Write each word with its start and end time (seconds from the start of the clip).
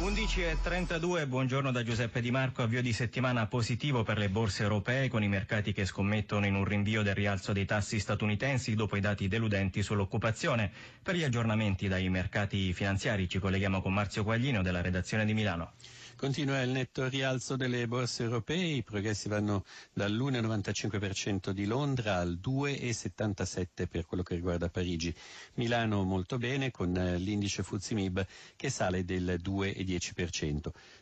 11.32, 0.00 1.26
buongiorno 1.28 1.70
da 1.70 1.84
Giuseppe 1.84 2.20
Di 2.20 2.30
Marco, 2.32 2.62
avvio 2.62 2.82
di 2.82 2.92
settimana 2.92 3.46
positivo 3.46 4.02
per 4.02 4.18
le 4.18 4.28
borse 4.28 4.64
europee 4.64 5.08
con 5.08 5.22
i 5.22 5.28
mercati 5.28 5.72
che 5.72 5.84
scommettono 5.86 6.46
in 6.46 6.54
un 6.56 6.64
rinvio 6.64 7.02
del 7.02 7.14
rialzo 7.14 7.52
dei 7.52 7.64
tassi 7.64 8.00
statunitensi 8.00 8.74
dopo 8.74 8.96
i 8.96 9.00
dati 9.00 9.28
deludenti 9.28 9.82
sull'occupazione. 9.82 10.70
Per 11.00 11.14
gli 11.14 11.22
aggiornamenti 11.22 11.86
dai 11.86 12.08
mercati 12.08 12.72
finanziari 12.72 13.28
ci 13.28 13.38
colleghiamo 13.38 13.80
con 13.80 13.94
Marzio 13.94 14.24
Quaglino 14.24 14.62
della 14.62 14.80
redazione 14.80 15.24
di 15.24 15.32
Milano. 15.32 15.72
Continua 16.16 16.62
il 16.62 16.70
netto 16.70 17.08
rialzo 17.08 17.56
delle 17.56 17.86
borse 17.88 18.22
europee, 18.22 18.76
i 18.76 18.82
progressi 18.82 19.28
vanno 19.28 19.64
dall'1,95% 19.92 21.50
di 21.50 21.66
Londra 21.66 22.16
al 22.18 22.38
2,77% 22.42 23.86
per 23.88 24.06
quello 24.06 24.22
che 24.22 24.34
riguarda 24.36 24.68
Parigi. 24.70 25.14
Milano 25.54 26.02
molto 26.04 26.38
bene 26.38 26.70
con 26.70 26.92
l'indice 26.92 27.62
Fuzzi 27.64 27.94
Mib 27.94 28.24
che 28.56 28.70
sale 28.70 29.04
del 29.04 29.38
2,10%. 29.42 29.93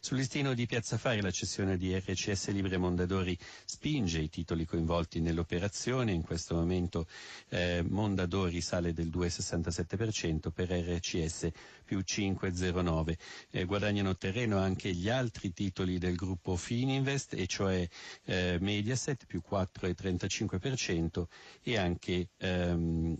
Sul 0.00 0.16
listino 0.16 0.54
di 0.54 0.66
Piazza 0.66 0.98
Fari 0.98 1.20
la 1.20 1.30
cessione 1.30 1.76
di 1.76 1.96
RCS 1.96 2.50
Libre 2.50 2.76
Mondadori 2.76 3.36
spinge 3.64 4.20
i 4.20 4.28
titoli 4.28 4.64
coinvolti 4.64 5.20
nell'operazione, 5.20 6.12
in 6.12 6.22
questo 6.22 6.54
momento 6.54 7.06
eh, 7.48 7.82
Mondadori 7.86 8.60
sale 8.60 8.92
del 8.92 9.08
2,67% 9.08 10.50
per 10.50 10.70
RCS 10.70 11.50
più 11.84 12.00
5,09%. 12.00 13.14
Eh, 13.50 13.64
guadagnano 13.64 14.16
terreno 14.16 14.58
anche 14.58 14.92
gli 14.92 15.08
altri 15.08 15.52
titoli 15.52 15.98
del 15.98 16.16
gruppo 16.16 16.56
Fininvest, 16.56 17.34
e 17.34 17.46
cioè 17.46 17.88
eh, 18.24 18.58
Mediaset 18.60 19.26
più 19.26 19.42
4,35% 19.48 21.24
e 21.62 21.76
anche 21.76 22.28
ehm, 22.38 23.16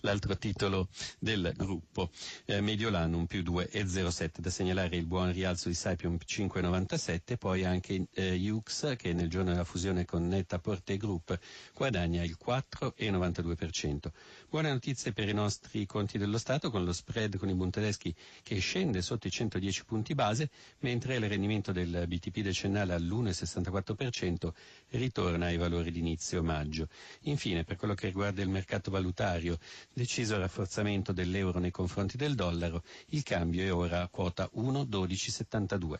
l'altro 0.00 0.36
titolo 0.38 0.88
del 1.18 1.52
gruppo 1.56 2.10
eh, 2.44 2.60
Mediolanum 2.60 3.26
più 3.26 3.42
2,07 3.42 4.38
da 4.38 4.50
segnalare 4.50 4.96
il 4.96 5.06
buon 5.06 5.32
rialzo 5.32 5.68
di 5.68 5.74
Sapium 5.74 6.16
5,97 6.24 7.36
poi 7.38 7.64
anche 7.64 8.06
eh, 8.12 8.50
Ux 8.50 8.96
che 8.96 9.12
nel 9.12 9.28
giorno 9.28 9.50
della 9.50 9.64
fusione 9.64 10.04
con 10.04 10.26
Netta 10.28 10.58
Porte 10.58 10.96
Group 10.96 11.38
guadagna 11.74 12.22
il 12.22 12.36
4,92% 12.44 14.10
buone 14.48 14.70
notizie 14.70 15.12
per 15.12 15.28
i 15.28 15.34
nostri 15.34 15.84
conti 15.86 16.18
dello 16.18 16.38
Stato 16.38 16.70
con 16.70 16.84
lo 16.84 16.92
spread 16.92 17.36
con 17.38 17.48
i 17.48 17.54
Bund 17.54 17.72
tedeschi 17.72 18.14
che 18.42 18.58
scende 18.58 19.02
sotto 19.02 19.26
i 19.26 19.30
110 19.30 19.84
punti 19.84 20.14
base 20.14 20.50
mentre 20.80 21.16
il 21.16 21.28
rendimento 21.28 21.72
del 21.72 22.04
BTP 22.06 22.38
decennale 22.40 22.92
all'1,64% 22.94 24.52
ritorna 24.90 25.46
ai 25.46 25.56
valori 25.56 25.90
di 25.90 25.98
inizio 25.98 26.42
maggio. 26.42 26.88
Infine 27.22 27.64
per 27.64 27.76
quello 27.76 27.94
che 27.94 28.06
riguarda 28.06 28.27
riguarda 28.28 28.42
il 28.42 28.48
mercato 28.48 28.90
valutario, 28.90 29.58
deciso 29.92 30.34
il 30.34 30.40
rafforzamento 30.40 31.12
dell'euro 31.12 31.58
nei 31.58 31.70
confronti 31.70 32.16
del 32.16 32.34
dollaro, 32.34 32.82
il 33.08 33.22
cambio 33.22 33.64
è 33.64 33.72
ora 33.72 34.02
a 34.02 34.08
quota 34.08 34.48
1,1272. 34.54 35.96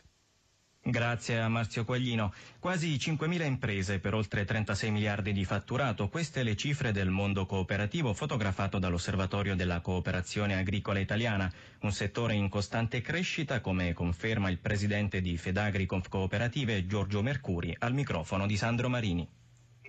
Grazie 0.81 1.39
a 1.41 1.49
Marzio 1.49 1.83
Quaglino. 1.83 2.33
Quasi 2.57 2.95
5.000 2.95 3.45
imprese 3.45 3.99
per 3.99 4.13
oltre 4.13 4.45
36 4.45 4.91
miliardi 4.91 5.33
di 5.33 5.43
fatturato. 5.43 6.07
Queste 6.07 6.41
le 6.41 6.55
cifre 6.55 6.93
del 6.93 7.09
mondo 7.09 7.45
cooperativo 7.45 8.13
fotografato 8.13 8.79
dall'Osservatorio 8.79 9.55
della 9.55 9.81
Cooperazione 9.81 10.55
Agricola 10.55 10.99
Italiana, 10.99 11.51
un 11.81 11.91
settore 11.91 12.33
in 12.35 12.47
costante 12.47 13.01
crescita 13.01 13.59
come 13.59 13.93
conferma 13.93 14.49
il 14.49 14.59
presidente 14.59 15.19
di 15.19 15.37
Fedagri 15.37 15.85
Conf 15.85 16.07
Cooperative 16.07 16.87
Giorgio 16.87 17.21
Mercuri 17.21 17.75
al 17.79 17.93
microfono 17.93 18.47
di 18.47 18.55
Sandro 18.55 18.87
Marini. 18.87 19.27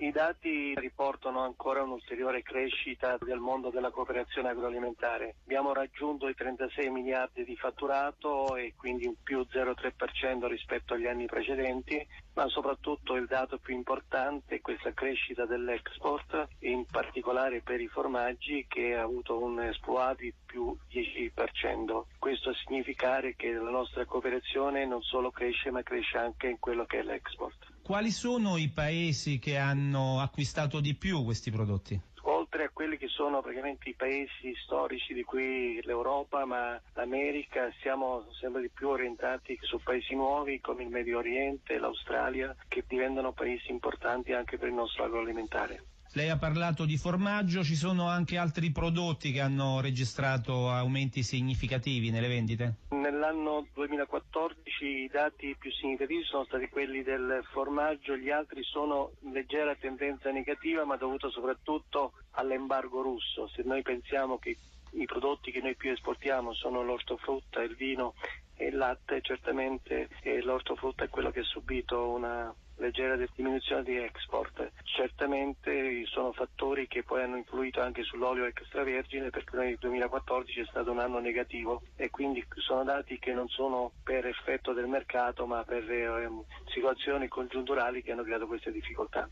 I 0.03 0.13
dati 0.13 0.73
riportano 0.77 1.43
ancora 1.45 1.83
un'ulteriore 1.83 2.41
crescita 2.41 3.19
del 3.21 3.39
mondo 3.39 3.69
della 3.69 3.91
cooperazione 3.91 4.49
agroalimentare. 4.49 5.35
Abbiamo 5.45 5.75
raggiunto 5.75 6.27
i 6.27 6.35
36 6.35 6.89
miliardi 6.89 7.45
di 7.45 7.55
fatturato 7.55 8.57
e 8.57 8.73
quindi 8.79 9.07
un 9.07 9.17
più 9.23 9.41
0,3% 9.41 10.47
rispetto 10.47 10.95
agli 10.95 11.07
anni 11.07 11.27
precedenti, 11.27 12.03
ma 12.33 12.49
soprattutto 12.49 13.15
il 13.15 13.27
dato 13.27 13.59
più 13.59 13.75
importante 13.75 14.55
è 14.55 14.61
questa 14.63 14.95
crescita 14.95 15.45
dell'export, 15.45 16.49
in 16.61 16.87
particolare 16.87 17.61
per 17.61 17.83
i 17.83 17.89
formaggi 17.89 18.65
che 18.67 18.95
ha 18.95 19.03
avuto 19.03 19.39
un 19.39 19.61
esploit 19.61 20.17
di 20.17 20.33
più 20.47 20.75
10%. 20.91 22.05
Questo 22.19 22.49
a 22.49 22.55
significare 22.55 23.37
che 23.37 23.53
la 23.53 23.69
nostra 23.69 24.07
cooperazione 24.07 24.87
non 24.87 25.03
solo 25.03 25.31
cresce 25.31 25.71
ma 25.71 25.83
cresce 25.83 26.17
anche 26.17 26.47
in 26.47 26.59
quello 26.59 26.87
che 26.87 27.01
è 27.01 27.03
l'export. 27.03 27.70
Quali 27.91 28.13
sono 28.13 28.57
i 28.57 28.69
paesi 28.69 29.41
che 29.41 29.57
hanno 29.57 30.21
acquistato 30.21 30.79
di 30.79 30.95
più 30.95 31.25
questi 31.25 31.51
prodotti? 31.51 32.01
oltre 32.23 32.63
a 32.63 32.71
quelli 32.73 32.97
che 32.97 33.09
sono 33.09 33.41
praticamente 33.41 33.89
i 33.89 33.95
paesi 33.95 34.55
storici 34.63 35.13
di 35.13 35.25
cui 35.25 35.81
l'Europa, 35.83 36.45
ma 36.45 36.81
l'America, 36.95 37.69
siamo 37.81 38.27
sempre 38.39 38.61
di 38.61 38.69
più 38.69 38.91
orientati 38.91 39.59
su 39.61 39.81
paesi 39.83 40.15
nuovi 40.15 40.61
come 40.61 40.85
il 40.85 40.89
Medio 40.91 41.19
Oriente, 41.19 41.79
l'Australia, 41.79 42.55
che 42.69 42.85
diventano 42.87 43.33
paesi 43.33 43.73
importanti 43.73 44.33
anche 44.35 44.57
per 44.57 44.69
il 44.69 44.75
nostro 44.75 45.03
agroalimentare. 45.03 45.83
Lei 46.15 46.29
ha 46.29 46.37
parlato 46.37 46.87
di 46.87 46.97
formaggio, 46.97 47.63
ci 47.63 47.77
sono 47.77 48.09
anche 48.09 48.37
altri 48.37 48.73
prodotti 48.73 49.31
che 49.31 49.41
hanno 49.41 49.81
registrato 49.81 50.69
aumenti 50.69 51.23
significativi 51.23 52.11
nelle 52.11 52.27
vendite? 52.27 52.75
Nell'anno 52.89 53.69
2014 53.73 54.85
i 54.85 55.09
dati 55.09 55.55
più 55.57 55.71
significativi 55.71 56.25
sono 56.25 56.45
stati 56.47 56.69
quelli 56.69 57.05
del 57.05 57.45
formaggio, 57.53 58.17
gli 58.17 58.29
altri 58.29 58.65
sono 58.65 59.13
leggera 59.33 59.77
tendenza 59.77 60.33
negativa 60.33 60.85
ma 60.85 60.97
dovuto 60.97 61.31
soprattutto 61.31 62.15
all'embargo 62.33 63.03
russo. 63.03 63.47
Se 63.47 63.63
noi 63.65 63.83
pensiamo 63.83 64.39
che 64.39 64.57
i 64.95 65.05
prodotti 65.05 65.53
che 65.53 65.61
noi 65.61 65.77
più 65.77 65.93
esportiamo 65.93 66.53
sono 66.55 66.83
l'ortofrutta, 66.83 67.63
il 67.63 67.77
vino 67.77 68.15
e 68.57 68.67
il 68.67 68.77
latte, 68.77 69.21
certamente 69.23 70.09
eh, 70.23 70.43
l'ortofrutta 70.43 71.05
è 71.05 71.09
quello 71.09 71.31
che 71.31 71.41
ha 71.41 71.45
subito 71.45 72.09
una 72.09 72.53
leggera 72.81 73.17
diminuzione 73.35 73.85
di 73.85 73.97
export. 73.97 74.73
Certamente 74.93 76.05
sono 76.07 76.33
fattori 76.33 76.89
che 76.89 77.05
poi 77.05 77.23
hanno 77.23 77.37
influito 77.37 77.81
anche 77.81 78.03
sull'olio 78.03 78.45
extravergine 78.45 79.31
perché 79.31 79.57
nel 79.57 79.77
2014 79.79 80.61
è 80.61 80.65
stato 80.67 80.91
un 80.91 80.99
anno 80.99 81.21
negativo 81.21 81.83
e 81.95 82.11
quindi 82.11 82.45
sono 82.57 82.83
dati 82.83 83.19
che 83.19 83.33
non 83.33 83.49
sono 83.49 83.93
per 84.03 84.27
effetto 84.27 84.73
del 84.73 84.89
mercato 84.89 85.47
ma 85.47 85.63
per 85.63 85.89
eh, 85.89 86.29
situazioni 86.73 87.29
congiunturali 87.29 88.03
che 88.03 88.13
hanno 88.13 88.25
creato 88.25 88.49
queste 88.49 88.73
difficoltà. 88.73 89.29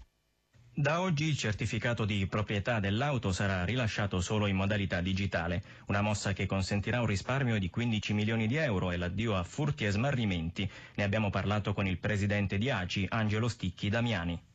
Da 0.72 1.00
oggi 1.00 1.24
il 1.24 1.36
certificato 1.36 2.04
di 2.04 2.24
proprietà 2.28 2.78
dell'auto 2.78 3.32
sarà 3.32 3.64
rilasciato 3.64 4.20
solo 4.20 4.46
in 4.46 4.54
modalità 4.54 5.00
digitale, 5.00 5.62
una 5.88 6.02
mossa 6.02 6.32
che 6.32 6.46
consentirà 6.46 7.00
un 7.00 7.06
risparmio 7.06 7.58
di 7.58 7.68
15 7.68 8.14
milioni 8.14 8.46
di 8.46 8.54
euro 8.54 8.92
e 8.92 8.96
l'addio 8.96 9.34
a 9.34 9.42
furti 9.42 9.84
e 9.84 9.90
smarrimenti. 9.90 10.70
Ne 10.94 11.02
abbiamo 11.02 11.30
parlato 11.30 11.72
con 11.72 11.88
il 11.88 11.98
presidente 11.98 12.58
di 12.58 12.70
ACI, 12.70 13.06
Angelo 13.10 13.48
Sticchi 13.48 13.88
Damiani 13.88 14.47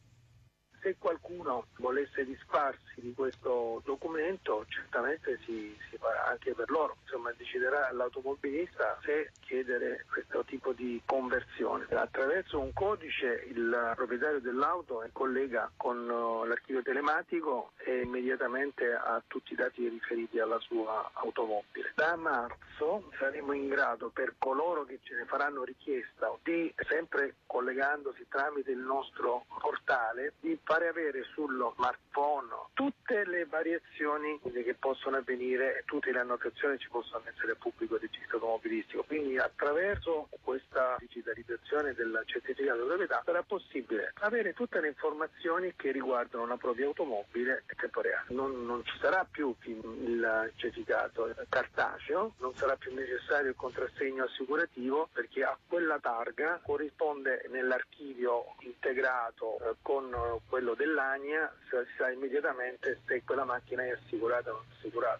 se 0.83 0.97
qualcuno 0.99 1.65
volesse 1.77 2.25
disfarsi 2.25 2.81
di 2.95 3.13
questo 3.13 3.81
documento 3.85 4.65
certamente 4.67 5.39
si, 5.45 5.75
si, 5.89 5.97
farà 5.97 6.25
anche 6.27 6.53
per 6.53 6.69
loro, 6.69 6.97
insomma 7.03 7.31
deciderà 7.35 7.89
l'automobilista 7.91 8.99
se 9.03 9.31
chiedere 9.39 10.05
questo 10.11 10.43
tipo 10.43 10.73
di 10.73 11.01
conversione. 11.05 11.85
Attraverso 11.89 12.59
un 12.59 12.73
codice 12.73 13.45
il 13.47 13.93
proprietario 13.95 14.41
dell'auto 14.41 15.01
collega 15.13 15.71
con 15.77 16.09
uh, 16.09 16.43
l'archivio 16.45 16.81
telematico 16.81 17.71
e 17.77 18.01
immediatamente 18.01 18.93
ha 18.93 19.21
tutti 19.25 19.53
i 19.53 19.55
dati 19.55 19.87
riferiti 19.87 20.39
alla 20.39 20.59
sua 20.59 21.09
automobile. 21.13 21.91
Da 21.95 22.15
marzo 22.15 23.09
saremo 23.17 23.53
in 23.53 23.69
grado 23.69 24.09
per 24.09 24.35
coloro 24.37 24.83
che 24.83 24.99
ce 25.03 25.15
ne 25.15 25.25
faranno 25.25 25.63
richiesta 25.63 26.31
di 26.43 26.73
sempre 26.89 27.35
collegandosi 27.45 28.25
tramite 28.27 28.71
il 28.71 28.79
nostro 28.79 29.45
portale 29.59 30.33
di 30.39 30.57
fare 30.73 30.87
avere 30.87 31.23
sullo 31.35 31.73
smartphone 31.75 32.47
tutte 32.73 33.23
le 33.25 33.45
variazioni 33.45 34.39
che 34.41 34.75
possono 34.79 35.17
avvenire 35.17 35.77
e 35.77 35.83
tutte 35.85 36.11
le 36.11 36.19
annotazioni 36.19 36.79
ci 36.79 36.89
possono 36.89 37.23
essere 37.31 37.51
a 37.51 37.55
pubblico 37.55 37.97
registro 37.97 38.37
automobilistico. 38.37 39.03
Quindi 39.03 39.37
attraverso 39.37 40.29
questa 40.41 40.95
digitalizzazione 40.97 41.93
del 41.93 42.23
certificato 42.25 42.79
di 42.79 42.87
proprietà 42.87 43.21
sarà 43.23 43.43
possibile 43.43 44.13
avere 44.21 44.53
tutte 44.53 44.79
le 44.79 44.87
informazioni 44.87 45.73
che 45.75 45.91
riguardano 45.91 46.47
la 46.47 46.57
propria 46.57 46.87
automobile 46.87 47.63
in 47.69 47.77
tempo 47.77 48.01
reale. 48.01 48.25
Non, 48.29 48.65
non 48.65 48.83
ci 48.83 48.97
sarà 48.99 49.27
più 49.29 49.55
il 49.61 50.51
certificato 50.55 51.35
cartaceo, 51.49 52.33
non 52.39 52.55
sarà 52.55 52.75
più 52.77 52.93
necessario 52.95 53.49
il 53.49 53.55
contrassegno 53.55 54.23
assicurativo 54.23 55.09
perché 55.13 55.43
a 55.43 55.55
quella 55.67 55.99
targa 55.99 56.59
corrisponde 56.63 57.45
nell'archivio 57.49 58.55
integrato 58.61 59.59
eh, 59.59 59.75
con 59.81 60.41
quello 60.47 60.62
quello 60.63 60.75
dell'ANIA 60.75 61.53
si 61.69 61.75
sa 61.97 62.09
immediatamente 62.09 63.01
se 63.05 63.21
quella 63.25 63.43
macchina 63.43 63.83
è 63.83 63.89
assicurata 63.91 64.51
o 64.51 64.53
non 64.53 64.63
assicurata. 64.77 65.19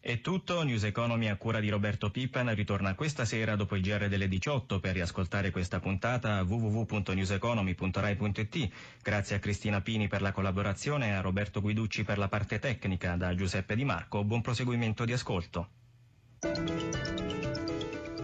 È 0.00 0.22
tutto, 0.22 0.62
News 0.62 0.84
Economy 0.84 1.28
a 1.28 1.36
cura 1.36 1.60
di 1.60 1.68
Roberto 1.68 2.10
Pippan 2.10 2.54
ritorna 2.54 2.94
questa 2.94 3.26
sera 3.26 3.54
dopo 3.56 3.76
il 3.76 3.82
GR 3.82 4.08
delle 4.08 4.28
18 4.28 4.80
per 4.80 4.94
riascoltare 4.94 5.50
questa 5.50 5.78
puntata 5.80 6.40
www.newseconomy.rai.it. 6.42 8.68
Grazie 9.02 9.36
a 9.36 9.40
Cristina 9.40 9.82
Pini 9.82 10.08
per 10.08 10.22
la 10.22 10.32
collaborazione 10.32 11.08
e 11.08 11.10
a 11.10 11.20
Roberto 11.20 11.60
Guiducci 11.60 12.04
per 12.04 12.16
la 12.16 12.28
parte 12.28 12.58
tecnica. 12.58 13.16
Da 13.16 13.34
Giuseppe 13.34 13.74
Di 13.74 13.84
Marco, 13.84 14.24
buon 14.24 14.40
proseguimento 14.40 15.04
di 15.04 15.12
ascolto. 15.12 15.68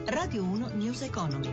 Radio 0.06 0.44
1 0.44 0.70
News 0.74 1.02
Economy. 1.02 1.52